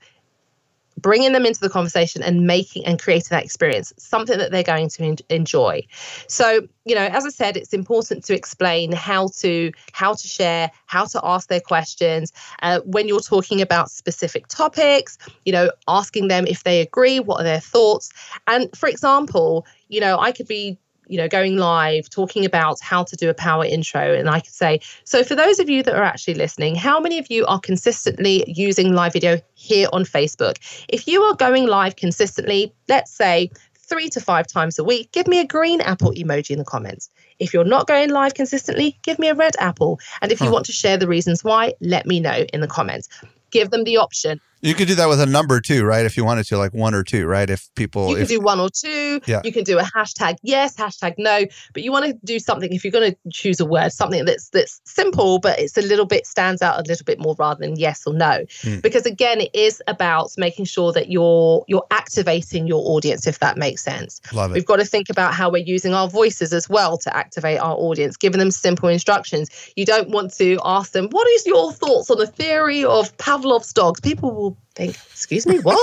[1.02, 4.88] bringing them into the conversation and making and creating that experience something that they're going
[4.88, 5.82] to en- enjoy.
[6.28, 10.70] So you know as i said it's important to explain how to how to share
[10.86, 12.32] how to ask their questions.
[12.62, 17.40] Uh, when you're talking about specific topics you know asking them if they agree what
[17.40, 18.10] are their thoughts?
[18.46, 20.78] And for example you know i could be
[21.12, 24.14] you know, going live, talking about how to do a power intro.
[24.14, 27.18] And I could say, so for those of you that are actually listening, how many
[27.18, 30.56] of you are consistently using live video here on Facebook?
[30.88, 35.26] If you are going live consistently, let's say three to five times a week, give
[35.26, 37.10] me a green apple emoji in the comments.
[37.38, 40.00] If you're not going live consistently, give me a red apple.
[40.22, 40.52] And if you huh.
[40.52, 43.10] want to share the reasons why, let me know in the comments.
[43.50, 44.40] Give them the option.
[44.62, 46.06] You could do that with a number too, right?
[46.06, 47.50] If you wanted to, like one or two, right?
[47.50, 49.20] If people, you can do one or two.
[49.26, 49.40] Yeah.
[49.42, 51.46] You can do a hashtag yes, hashtag no.
[51.74, 52.72] But you want to do something.
[52.72, 56.06] If you're going to choose a word, something that's that's simple, but it's a little
[56.06, 58.44] bit stands out a little bit more rather than yes or no.
[58.62, 58.78] Hmm.
[58.78, 63.56] Because again, it is about making sure that you're you're activating your audience, if that
[63.56, 64.20] makes sense.
[64.32, 64.54] Love it.
[64.54, 67.74] We've got to think about how we're using our voices as well to activate our
[67.74, 69.50] audience, giving them simple instructions.
[69.74, 73.72] You don't want to ask them, "What is your thoughts on the theory of Pavlov's
[73.72, 75.78] dogs?" People will think, excuse me, what?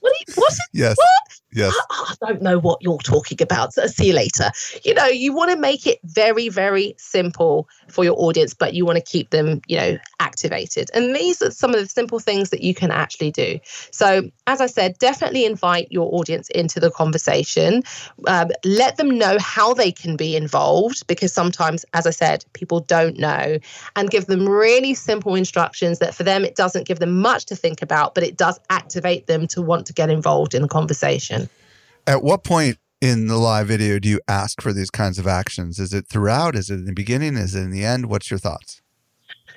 [0.00, 0.12] what?
[0.26, 0.52] You, what?
[0.72, 0.96] Yes.
[0.96, 1.40] What?
[1.54, 1.74] Yes.
[1.90, 3.74] I, I, don't know what you're talking about.
[3.74, 4.50] So see you later.
[4.84, 8.86] You know, you want to make it very, very simple for your audience, but you
[8.86, 10.90] want to keep them, you know, activated.
[10.94, 13.58] And these are some of the simple things that you can actually do.
[13.90, 17.82] So, as I said, definitely invite your audience into the conversation.
[18.26, 22.80] Um, let them know how they can be involved because sometimes, as I said, people
[22.80, 23.58] don't know,
[23.96, 27.56] and give them really simple instructions that for them, it doesn't give them much to
[27.56, 31.41] think about, but it does activate them to want to get involved in the conversation.
[32.06, 35.78] At what point in the live video do you ask for these kinds of actions?
[35.78, 36.56] Is it throughout?
[36.56, 37.36] Is it in the beginning?
[37.36, 38.06] Is it in the end?
[38.06, 38.82] What's your thoughts?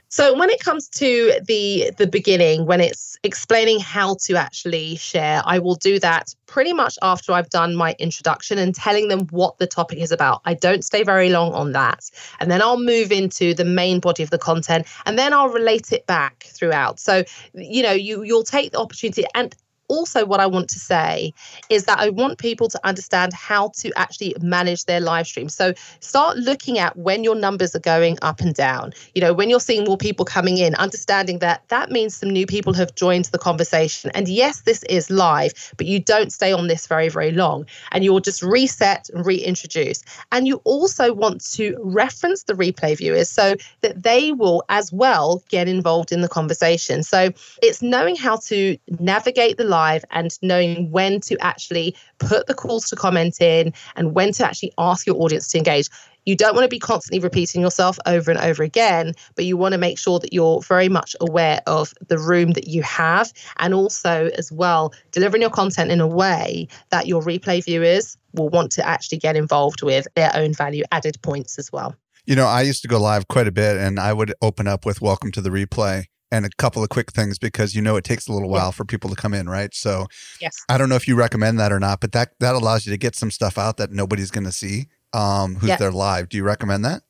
[0.10, 5.42] So when it comes to the the beginning, when it's explaining how to actually share,
[5.44, 9.58] I will do that pretty much after I've done my introduction and telling them what
[9.58, 10.42] the topic is about.
[10.46, 12.12] I don't stay very long on that.
[12.40, 15.92] And then I'll move into the main body of the content and then I'll relate
[15.92, 17.00] it back throughout.
[17.00, 17.24] So,
[17.56, 19.56] you know, you you'll take the opportunity and
[19.88, 21.34] also what I want to say
[21.70, 25.50] is that I want people to understand how to actually manage their live stream.
[25.50, 28.94] So start looking at when your numbers are going up and down.
[29.14, 32.46] You know, when you're seeing more people coming in, understanding that that means some new
[32.46, 34.12] people have joined the conversation.
[34.14, 37.66] And yes, this is live, but you don't stay on this very, very long.
[37.92, 40.04] And you'll just reset and reintroduce.
[40.32, 45.44] And you also want to reference the replay viewers so that they will as well
[45.50, 47.04] get involved in the conversation.
[47.04, 52.54] So it's knowing how to navigate the live and knowing when to actually put the
[52.54, 55.90] calls to comment in and when to actually ask your audience to engage.
[56.26, 59.74] You don't want to be constantly repeating yourself over and over again, but you want
[59.74, 63.74] to make sure that you're very much aware of the room that you have and
[63.74, 68.72] also, as well, delivering your content in a way that your replay viewers will want
[68.72, 71.96] to actually get involved with their own value added points as well.
[72.26, 74.86] You know, I used to go live quite a bit and I would open up
[74.86, 78.04] with welcome to the replay and a couple of quick things because you know it
[78.04, 79.74] takes a little while for people to come in, right?
[79.74, 80.08] So
[80.42, 80.56] yes.
[80.70, 82.98] I don't know if you recommend that or not, but that that allows you to
[82.98, 86.30] get some stuff out that nobody's going to see um, who's there live.
[86.30, 87.04] Do you recommend that?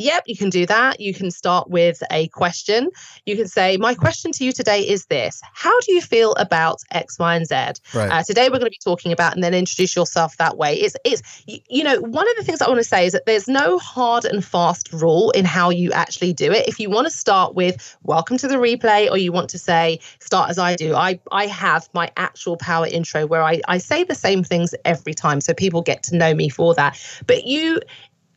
[0.00, 0.98] Yep, you can do that.
[0.98, 2.88] You can start with a question.
[3.26, 6.80] You can say, My question to you today is this How do you feel about
[6.90, 7.54] X, Y, and Z?
[7.94, 8.10] Right.
[8.10, 10.74] Uh, today, we're going to be talking about, and then introduce yourself that way.
[10.76, 13.46] It's, it's, you know, one of the things I want to say is that there's
[13.46, 16.66] no hard and fast rule in how you actually do it.
[16.66, 20.00] If you want to start with, Welcome to the replay, or you want to say,
[20.20, 24.04] Start as I do, I, I have my actual power intro where I, I say
[24.04, 25.42] the same things every time.
[25.42, 26.98] So people get to know me for that.
[27.26, 27.80] But you,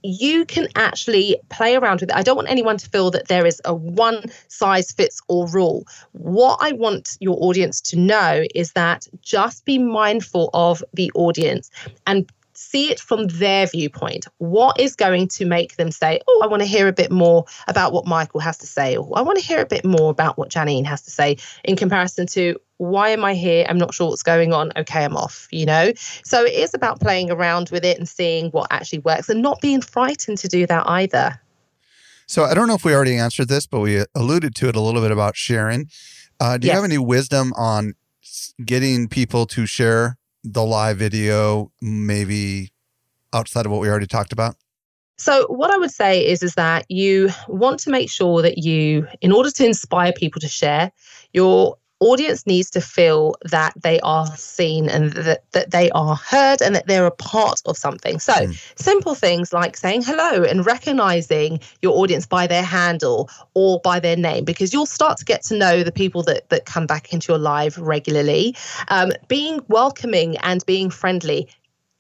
[0.04, 2.16] you can actually play around with it.
[2.16, 5.88] I don't want anyone to feel that there is a one size fits all rule.
[6.12, 11.72] What I want your audience to know is that just be mindful of the audience
[12.06, 14.26] and see it from their viewpoint.
[14.38, 17.46] What is going to make them say, Oh, I want to hear a bit more
[17.68, 20.38] about what Michael has to say, or I want to hear a bit more about
[20.38, 23.66] what Janine has to say, in comparison to why am I here?
[23.70, 24.72] I'm not sure what's going on.
[24.76, 25.94] Okay, I'm off, you know?
[26.26, 29.62] So it is about playing around with it and seeing what actually works and not
[29.62, 31.40] being frightened to do that either.
[32.26, 34.82] So I don't know if we already answered this, but we alluded to it a
[34.82, 35.90] little bit about sharing.
[36.40, 37.94] Uh, do you have any wisdom on
[38.66, 42.72] getting people to share the live video, maybe
[43.34, 44.56] outside of what we already talked about?
[45.18, 49.08] So what I would say is is that you want to make sure that you
[49.22, 50.92] in order to inspire people to share,
[51.34, 56.62] you're audience needs to feel that they are seen and that, that they are heard
[56.62, 58.20] and that they're a part of something.
[58.20, 58.80] So, mm.
[58.80, 64.18] simple things like saying hello and recognizing your audience by their handle or by their
[64.18, 67.32] name, because you'll start to get to know the people that, that come back into
[67.32, 68.56] your live regularly.
[68.90, 71.48] Um, being welcoming and being friendly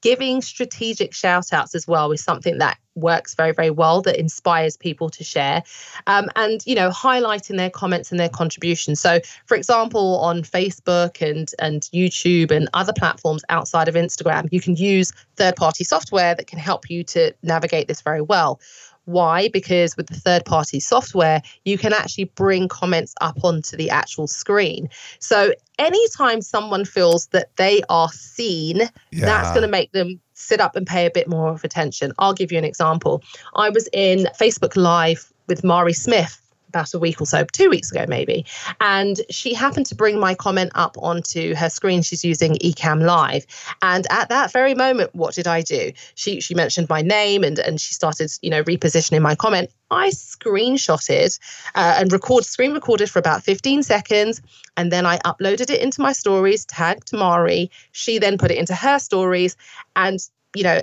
[0.03, 4.77] giving strategic shout outs as well is something that works very very well that inspires
[4.77, 5.63] people to share
[6.05, 8.99] um, and you know highlighting their comments and their contributions.
[8.99, 14.59] So for example on facebook and and youtube and other platforms outside of instagram you
[14.59, 18.59] can use third party software that can help you to navigate this very well
[19.05, 19.49] why?
[19.49, 24.27] Because with the third party software, you can actually bring comments up onto the actual
[24.27, 24.89] screen.
[25.19, 28.81] So anytime someone feels that they are seen,
[29.11, 29.25] yeah.
[29.25, 32.11] that's going to make them sit up and pay a bit more of attention.
[32.19, 33.23] I'll give you an example.
[33.55, 36.42] I was in Facebook Live with Mari Smith
[36.74, 38.45] about a week or so, two weeks ago maybe.
[38.82, 42.01] And she happened to bring my comment up onto her screen.
[42.01, 43.45] She's using Ecamm Live.
[43.82, 45.91] And at that very moment, what did I do?
[46.15, 49.69] She she mentioned my name and and she started, you know, repositioning my comment.
[49.91, 51.39] I screenshotted
[51.76, 54.41] uh, and record screen recorded for about 15 seconds,
[54.76, 57.69] and then I uploaded it into my stories, tagged Mari.
[57.91, 59.55] She then put it into her stories,
[59.95, 60.19] and
[60.55, 60.82] you know,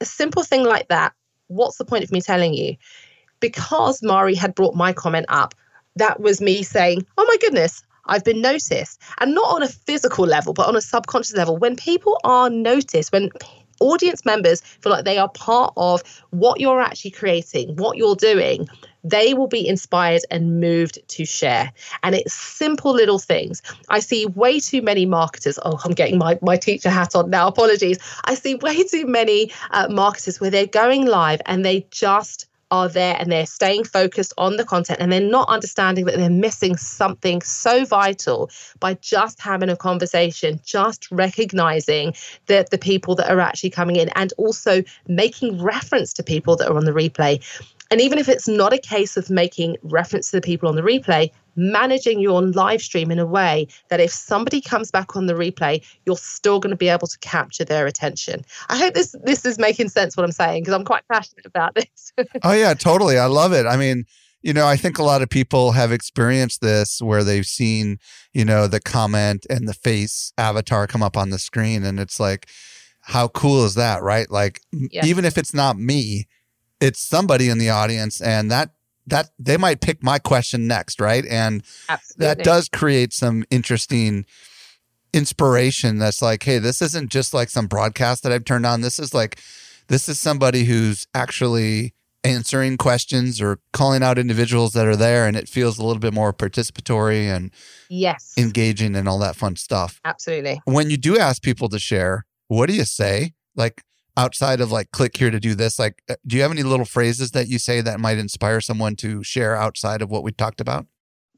[0.00, 1.12] a simple thing like that.
[1.48, 2.76] What's the point of me telling you?
[3.40, 5.54] Because Mari had brought my comment up,
[5.96, 9.00] that was me saying, oh my goodness, I've been noticed.
[9.18, 11.56] And not on a physical level, but on a subconscious level.
[11.56, 13.30] When people are noticed, when
[13.80, 18.68] audience members feel like they are part of what you're actually creating, what you're doing,
[19.02, 21.72] they will be inspired and moved to share.
[22.02, 23.62] And it's simple little things.
[23.88, 25.58] I see way too many marketers.
[25.64, 27.48] Oh, I'm getting my, my teacher hat on now.
[27.48, 27.98] Apologies.
[28.24, 32.88] I see way too many uh, marketers where they're going live and they just are
[32.88, 36.76] there and they're staying focused on the content and they're not understanding that they're missing
[36.76, 42.14] something so vital by just having a conversation, just recognizing
[42.46, 46.68] that the people that are actually coming in and also making reference to people that
[46.68, 47.42] are on the replay.
[47.90, 50.82] And even if it's not a case of making reference to the people on the
[50.82, 55.34] replay, managing your live stream in a way that if somebody comes back on the
[55.34, 58.44] replay, you're still going to be able to capture their attention.
[58.68, 61.74] I hope this this is making sense what I'm saying because I'm quite passionate about
[61.74, 62.12] this.
[62.44, 63.18] oh yeah, totally.
[63.18, 63.66] I love it.
[63.66, 64.04] I mean,
[64.42, 67.98] you know, I think a lot of people have experienced this where they've seen,
[68.32, 72.20] you know, the comment and the face avatar come up on the screen and it's
[72.20, 72.48] like
[73.02, 74.30] how cool is that, right?
[74.30, 75.04] Like yes.
[75.04, 76.28] even if it's not me,
[76.80, 78.70] it's somebody in the audience and that
[79.06, 81.24] that they might pick my question next right?
[81.26, 82.26] And Absolutely.
[82.26, 84.26] that does create some interesting
[85.12, 88.80] inspiration that's like hey this isn't just like some broadcast that i've turned on.
[88.80, 89.40] This is like
[89.88, 95.36] this is somebody who's actually answering questions or calling out individuals that are there and
[95.36, 97.50] it feels a little bit more participatory and
[97.88, 98.34] yes.
[98.36, 100.00] engaging and all that fun stuff.
[100.04, 100.60] Absolutely.
[100.64, 103.32] When you do ask people to share what do you say?
[103.54, 103.82] Like
[104.16, 106.84] outside of like click here to do this like uh, do you have any little
[106.84, 110.60] phrases that you say that might inspire someone to share outside of what we talked
[110.60, 110.86] about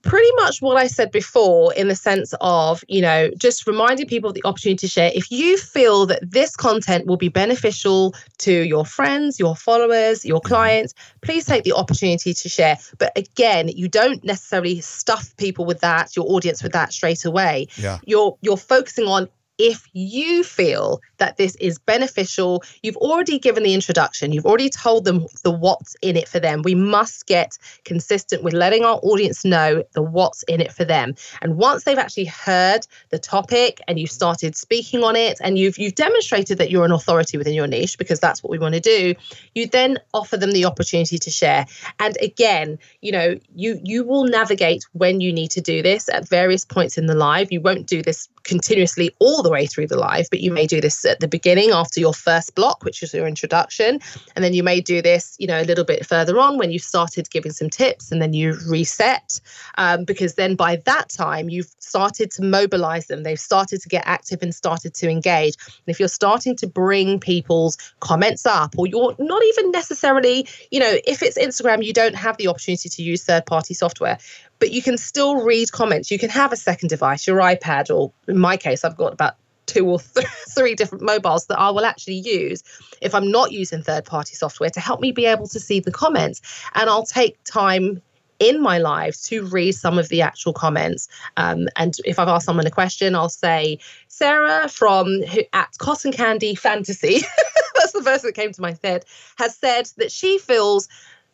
[0.02, 4.28] pretty much what I said before, in the sense of, you know, just reminding people
[4.28, 5.10] of the opportunity to share.
[5.14, 10.40] If you feel that this content will be beneficial to your friends, your followers, your
[10.40, 10.48] mm-hmm.
[10.48, 12.76] clients, please take the opportunity to share.
[12.98, 17.68] But again, you don't necessarily stuff people with that, your audience with that straight away.
[17.76, 17.98] Yeah.
[18.04, 19.28] You're you're focusing on
[19.62, 25.04] if you feel that this is beneficial, you've already given the introduction, you've already told
[25.04, 26.62] them the what's in it for them.
[26.62, 31.14] We must get consistent with letting our audience know the what's in it for them.
[31.42, 35.78] And once they've actually heard the topic and you've started speaking on it and you've
[35.78, 38.80] you've demonstrated that you're an authority within your niche because that's what we want to
[38.80, 39.14] do,
[39.54, 41.66] you then offer them the opportunity to share.
[42.00, 46.28] And again, you know, you you will navigate when you need to do this at
[46.28, 47.52] various points in the live.
[47.52, 50.80] You won't do this continuously all the way through the live, but you may do
[50.80, 54.00] this at the beginning after your first block, which is your introduction.
[54.34, 56.82] And then you may do this, you know, a little bit further on when you've
[56.82, 59.40] started giving some tips and then you reset.
[59.78, 63.22] Um, because then by that time, you've started to mobilize them.
[63.22, 65.56] They've started to get active and started to engage.
[65.66, 70.80] And if you're starting to bring people's comments up, or you're not even necessarily, you
[70.80, 74.18] know, if it's Instagram, you don't have the opportunity to use third party software
[74.62, 76.08] but you can still read comments.
[76.08, 79.34] You can have a second device, your iPad, or in my case, I've got about
[79.66, 82.62] two or th- three different mobiles that I will actually use
[83.00, 85.90] if I'm not using third party software to help me be able to see the
[85.90, 86.40] comments.
[86.76, 88.00] And I'll take time
[88.38, 91.08] in my live to read some of the actual comments.
[91.36, 96.54] Um, and if I've asked someone a question, I'll say, Sarah from at Cotton Candy
[96.54, 97.18] Fantasy,
[97.74, 99.06] that's the first that came to my head,
[99.38, 100.88] has said that she feels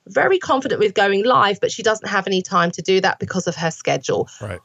[0.08, 3.46] very confident with going live, but she doesn't have any time to do that because
[3.46, 4.28] of her schedule.
[4.40, 4.60] Right.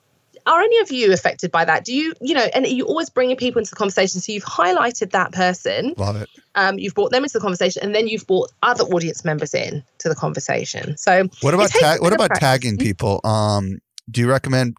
[0.45, 1.85] are any of you affected by that?
[1.85, 4.19] Do you, you know, and you always bringing people into the conversation.
[4.19, 5.93] So you've highlighted that person.
[5.97, 6.29] Love it.
[6.55, 9.83] Um, you've brought them into the conversation, and then you've brought other audience members in
[9.99, 10.97] to the conversation.
[10.97, 13.21] So what about ta- what about tagging people?
[13.23, 13.79] Um,
[14.09, 14.77] do you recommend?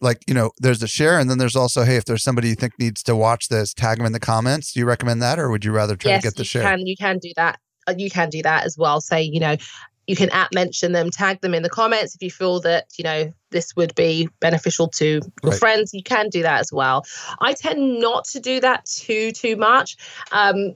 [0.00, 2.56] Like you know, there's a share, and then there's also, hey, if there's somebody you
[2.56, 4.72] think needs to watch this, tag them in the comments.
[4.72, 6.62] Do you recommend that, or would you rather try yes, to get the you share?
[6.62, 7.58] Can, you can do that.
[7.86, 9.00] Uh, you can do that as well.
[9.00, 9.56] Say, you know,
[10.06, 13.04] you can at mention them, tag them in the comments if you feel that, you
[13.04, 15.58] know, this would be beneficial to your right.
[15.58, 15.94] friends.
[15.94, 17.04] You can do that as well.
[17.40, 19.96] I tend not to do that too, too much.
[20.32, 20.74] Um,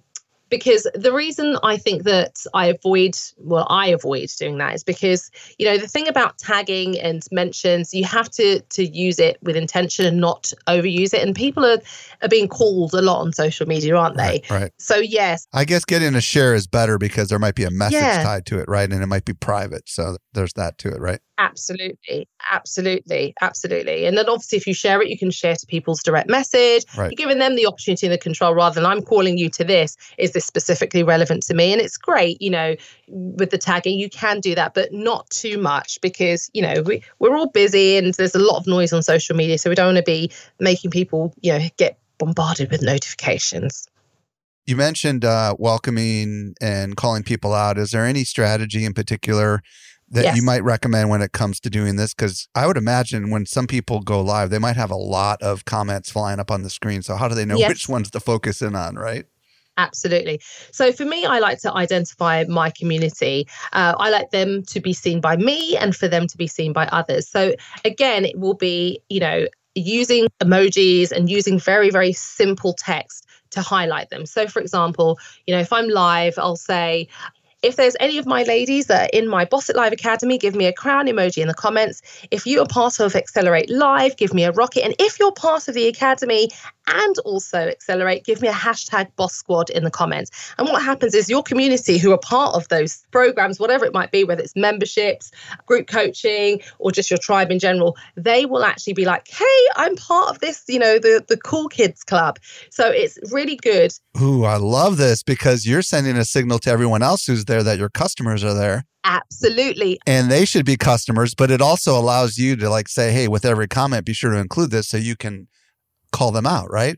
[0.50, 5.30] because the reason I think that I avoid, well, I avoid doing that is because,
[5.58, 9.56] you know, the thing about tagging and mentions, you have to to use it with
[9.56, 11.26] intention and not overuse it.
[11.26, 11.78] And people are,
[12.22, 14.42] are being called a lot on social media, aren't they?
[14.50, 14.50] Right.
[14.50, 14.72] right.
[14.78, 15.46] So, yes.
[15.52, 18.22] I guess getting a share is better because there might be a message yeah.
[18.22, 18.90] tied to it, right?
[18.90, 19.88] And it might be private.
[19.88, 21.20] So there's that to it, right?
[21.40, 24.06] Absolutely, absolutely, absolutely.
[24.06, 26.84] And then obviously, if you share it, you can share to people's direct message.
[26.96, 27.12] Right.
[27.12, 29.96] You're giving them the opportunity and the control rather than I'm calling you to this.
[30.18, 31.72] Is this specifically relevant to me?
[31.72, 32.74] And it's great, you know,
[33.06, 37.04] with the tagging, you can do that, but not too much because, you know, we,
[37.20, 39.58] we're all busy and there's a lot of noise on social media.
[39.58, 43.86] So we don't want to be making people, you know, get bombarded with notifications.
[44.66, 47.78] You mentioned uh, welcoming and calling people out.
[47.78, 49.62] Is there any strategy in particular?
[50.10, 50.36] That yes.
[50.36, 52.14] you might recommend when it comes to doing this?
[52.14, 55.64] Because I would imagine when some people go live, they might have a lot of
[55.64, 57.02] comments flying up on the screen.
[57.02, 57.68] So how do they know yes.
[57.68, 59.26] which ones to focus in on, right?
[59.76, 60.40] Absolutely.
[60.72, 63.46] So for me, I like to identify my community.
[63.72, 66.72] Uh, I like them to be seen by me and for them to be seen
[66.72, 67.28] by others.
[67.28, 67.54] So
[67.84, 69.46] again, it will be, you know,
[69.76, 74.26] using emojis and using very, very simple text to highlight them.
[74.26, 77.08] So, for example, you know, if I'm live, I'll say,
[77.62, 80.54] if there's any of my ladies that are in my Boss It Live Academy, give
[80.54, 82.02] me a crown emoji in the comments.
[82.30, 84.84] If you are part of Accelerate Live, give me a rocket.
[84.84, 86.50] And if you're part of the Academy
[86.86, 90.30] and also Accelerate, give me a hashtag Boss Squad in the comments.
[90.56, 94.12] And what happens is your community who are part of those programs, whatever it might
[94.12, 95.32] be, whether it's memberships,
[95.66, 99.96] group coaching, or just your tribe in general, they will actually be like, hey, I'm
[99.96, 102.38] part of this, you know, the, the cool kids club.
[102.70, 103.92] So it's really good.
[104.20, 107.78] Ooh, I love this because you're sending a signal to everyone else who's there that
[107.78, 108.84] your customers are there.
[109.02, 109.98] Absolutely.
[110.06, 113.44] And they should be customers, but it also allows you to like say, hey, with
[113.44, 115.48] every comment, be sure to include this so you can
[116.12, 116.96] call them out, right?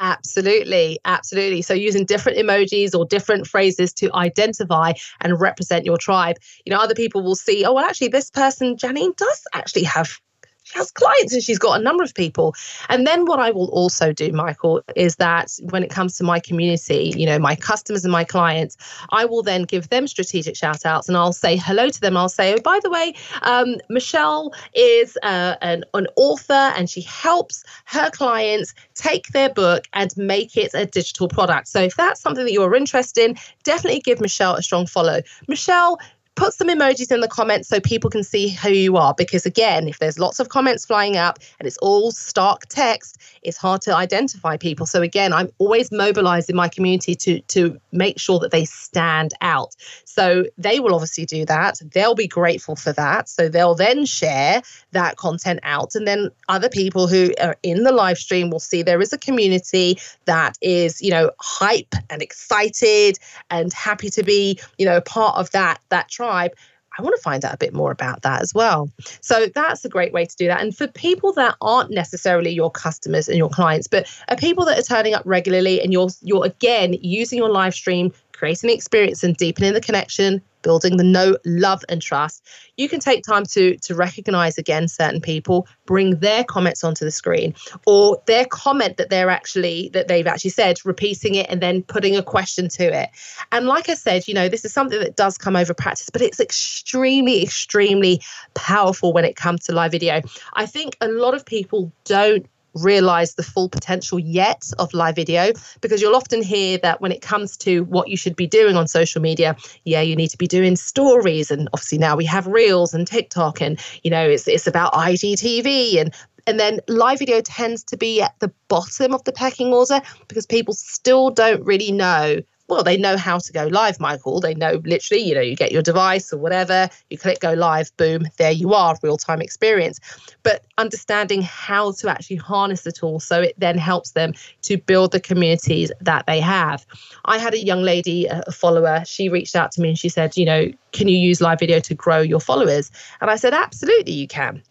[0.00, 1.62] Absolutely, absolutely.
[1.62, 6.36] So using different emojis or different phrases to identify and represent your tribe.
[6.66, 10.18] You know, other people will see, oh, well, actually, this person, Janine, does actually have
[10.64, 12.54] she has clients and she's got a number of people.
[12.88, 16.40] And then what I will also do, Michael, is that when it comes to my
[16.40, 18.76] community, you know, my customers and my clients,
[19.10, 22.16] I will then give them strategic shout outs and I'll say hello to them.
[22.16, 27.00] I'll say, oh, by the way, um, Michelle is uh, an, an author and she
[27.02, 31.68] helps her clients take their book and make it a digital product.
[31.68, 35.22] So if that's something that you're interested in, definitely give Michelle a strong follow.
[35.48, 35.98] Michelle
[36.34, 39.14] put some emojis in the comments so people can see who you are.
[39.16, 43.58] Because again, if there's lots of comments flying up and it's all stark text, it's
[43.58, 44.86] hard to identify people.
[44.86, 49.76] So again, I'm always mobilizing my community to to make sure that they stand out.
[50.04, 51.80] So they will obviously do that.
[51.92, 53.28] They'll be grateful for that.
[53.28, 54.62] So they'll then share
[54.92, 55.94] that content out.
[55.94, 59.18] And then other people who are in the live stream will see there is a
[59.18, 63.18] community that is, you know, hype and excited
[63.50, 66.52] and happy to be, you know, part of that that tribe,
[66.98, 68.90] I want to find out a bit more about that as well.
[69.20, 70.60] So that's a great way to do that.
[70.60, 74.78] And for people that aren't necessarily your customers and your clients, but are people that
[74.78, 78.12] are turning up regularly and you're you're again using your live stream
[78.42, 82.44] creating the experience and deepening the connection, building the know, love, and trust,
[82.76, 87.12] you can take time to to recognize again certain people, bring their comments onto the
[87.12, 87.54] screen,
[87.86, 92.16] or their comment that they're actually that they've actually said, repeating it and then putting
[92.16, 93.10] a question to it.
[93.52, 96.20] And like I said, you know, this is something that does come over practice, but
[96.20, 98.20] it's extremely, extremely
[98.54, 100.20] powerful when it comes to live video.
[100.54, 105.52] I think a lot of people don't realize the full potential yet of live video
[105.80, 108.88] because you'll often hear that when it comes to what you should be doing on
[108.88, 111.50] social media yeah you need to be doing stories.
[111.50, 116.00] And obviously now we have reels and tiktok and you know it's it's about igtv
[116.00, 116.14] and
[116.46, 120.46] and then live video tends to be at the bottom of the pecking order because
[120.46, 122.40] people still don't really know
[122.72, 124.40] well, they know how to go live, Michael.
[124.40, 127.94] They know literally, you know, you get your device or whatever, you click go live,
[127.98, 130.00] boom, there you are, real time experience.
[130.42, 135.12] But understanding how to actually harness the tool so it then helps them to build
[135.12, 136.86] the communities that they have.
[137.26, 140.34] I had a young lady, a follower, she reached out to me and she said,
[140.38, 142.90] you know, can you use live video to grow your followers?
[143.20, 144.62] And I said, absolutely, you can.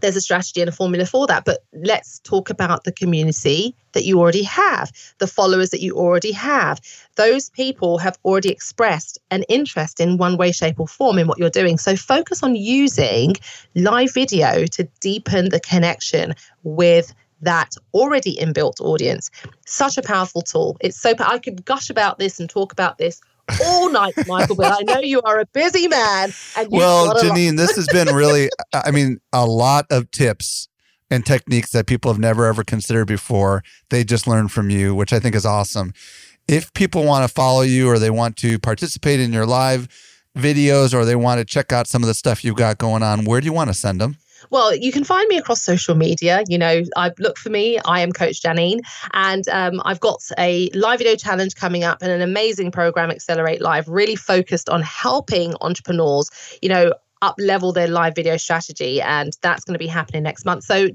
[0.00, 1.44] There's a strategy and a formula for that.
[1.44, 6.32] But let's talk about the community that you already have, the followers that you already
[6.32, 6.80] have.
[7.16, 11.38] Those people have already expressed an interest in one way, shape, or form in what
[11.38, 11.78] you're doing.
[11.78, 13.34] So focus on using
[13.74, 19.30] live video to deepen the connection with that already inbuilt audience.
[19.66, 20.76] Such a powerful tool.
[20.80, 23.20] It's so I could gush about this and talk about this
[23.62, 26.32] all night, Michael, but I know you are a busy man.
[26.56, 30.68] And well, Janine, this has been really, I mean, a lot of tips
[31.10, 33.62] and techniques that people have never ever considered before.
[33.90, 35.92] They just learned from you, which I think is awesome.
[36.46, 39.88] If people want to follow you or they want to participate in your live
[40.36, 43.24] videos or they want to check out some of the stuff you've got going on,
[43.24, 44.16] where do you want to send them?
[44.50, 46.42] Well, you can find me across social media.
[46.48, 47.78] You know, I look for me.
[47.84, 48.80] I am Coach Janine,
[49.12, 53.60] and um, I've got a live video challenge coming up and an amazing program, Accelerate
[53.60, 56.30] Live, really focused on helping entrepreneurs.
[56.62, 60.44] You know, up level their live video strategy and that's going to be happening next
[60.44, 60.88] month so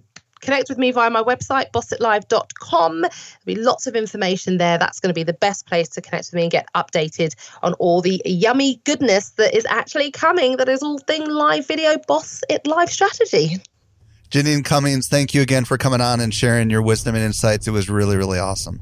[0.43, 3.01] connect with me via my website, bossitlive.com.
[3.01, 3.11] There'll
[3.45, 4.77] be lots of information there.
[4.77, 7.73] That's going to be the best place to connect with me and get updated on
[7.75, 10.57] all the yummy goodness that is actually coming.
[10.57, 13.57] That is all thing live video, Boss It Live strategy.
[14.29, 17.67] Janine Cummings, thank you again for coming on and sharing your wisdom and insights.
[17.67, 18.79] It was really, really awesome.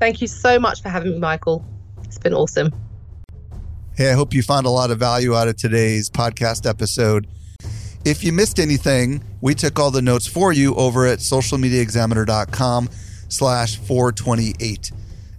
[0.00, 1.64] Thank you so much for having me, Michael.
[2.04, 2.72] It's been awesome.
[3.96, 7.28] Hey, I hope you found a lot of value out of today's podcast episode.
[8.04, 12.88] If you missed anything, we took all the notes for you over at socialmediaexaminer.com
[13.28, 14.90] slash 428.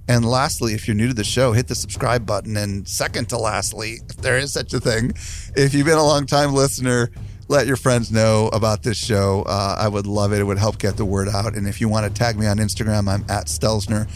[0.07, 2.57] And lastly, if you're new to the show, hit the subscribe button.
[2.57, 5.13] And second to lastly, if there is such a thing,
[5.55, 7.09] if you've been a long time listener,
[7.47, 9.43] let your friends know about this show.
[9.47, 10.39] Uh, I would love it.
[10.39, 11.55] It would help get the word out.
[11.55, 14.09] And if you want to tag me on Instagram, I'm at Stelzner.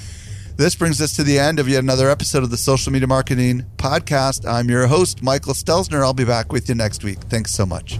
[0.58, 3.66] This brings us to the end of yet another episode of the Social Media Marketing
[3.78, 4.50] Podcast.
[4.50, 6.02] I'm your host, Michael Stelzner.
[6.02, 7.20] I'll be back with you next week.
[7.24, 8.00] Thanks so much.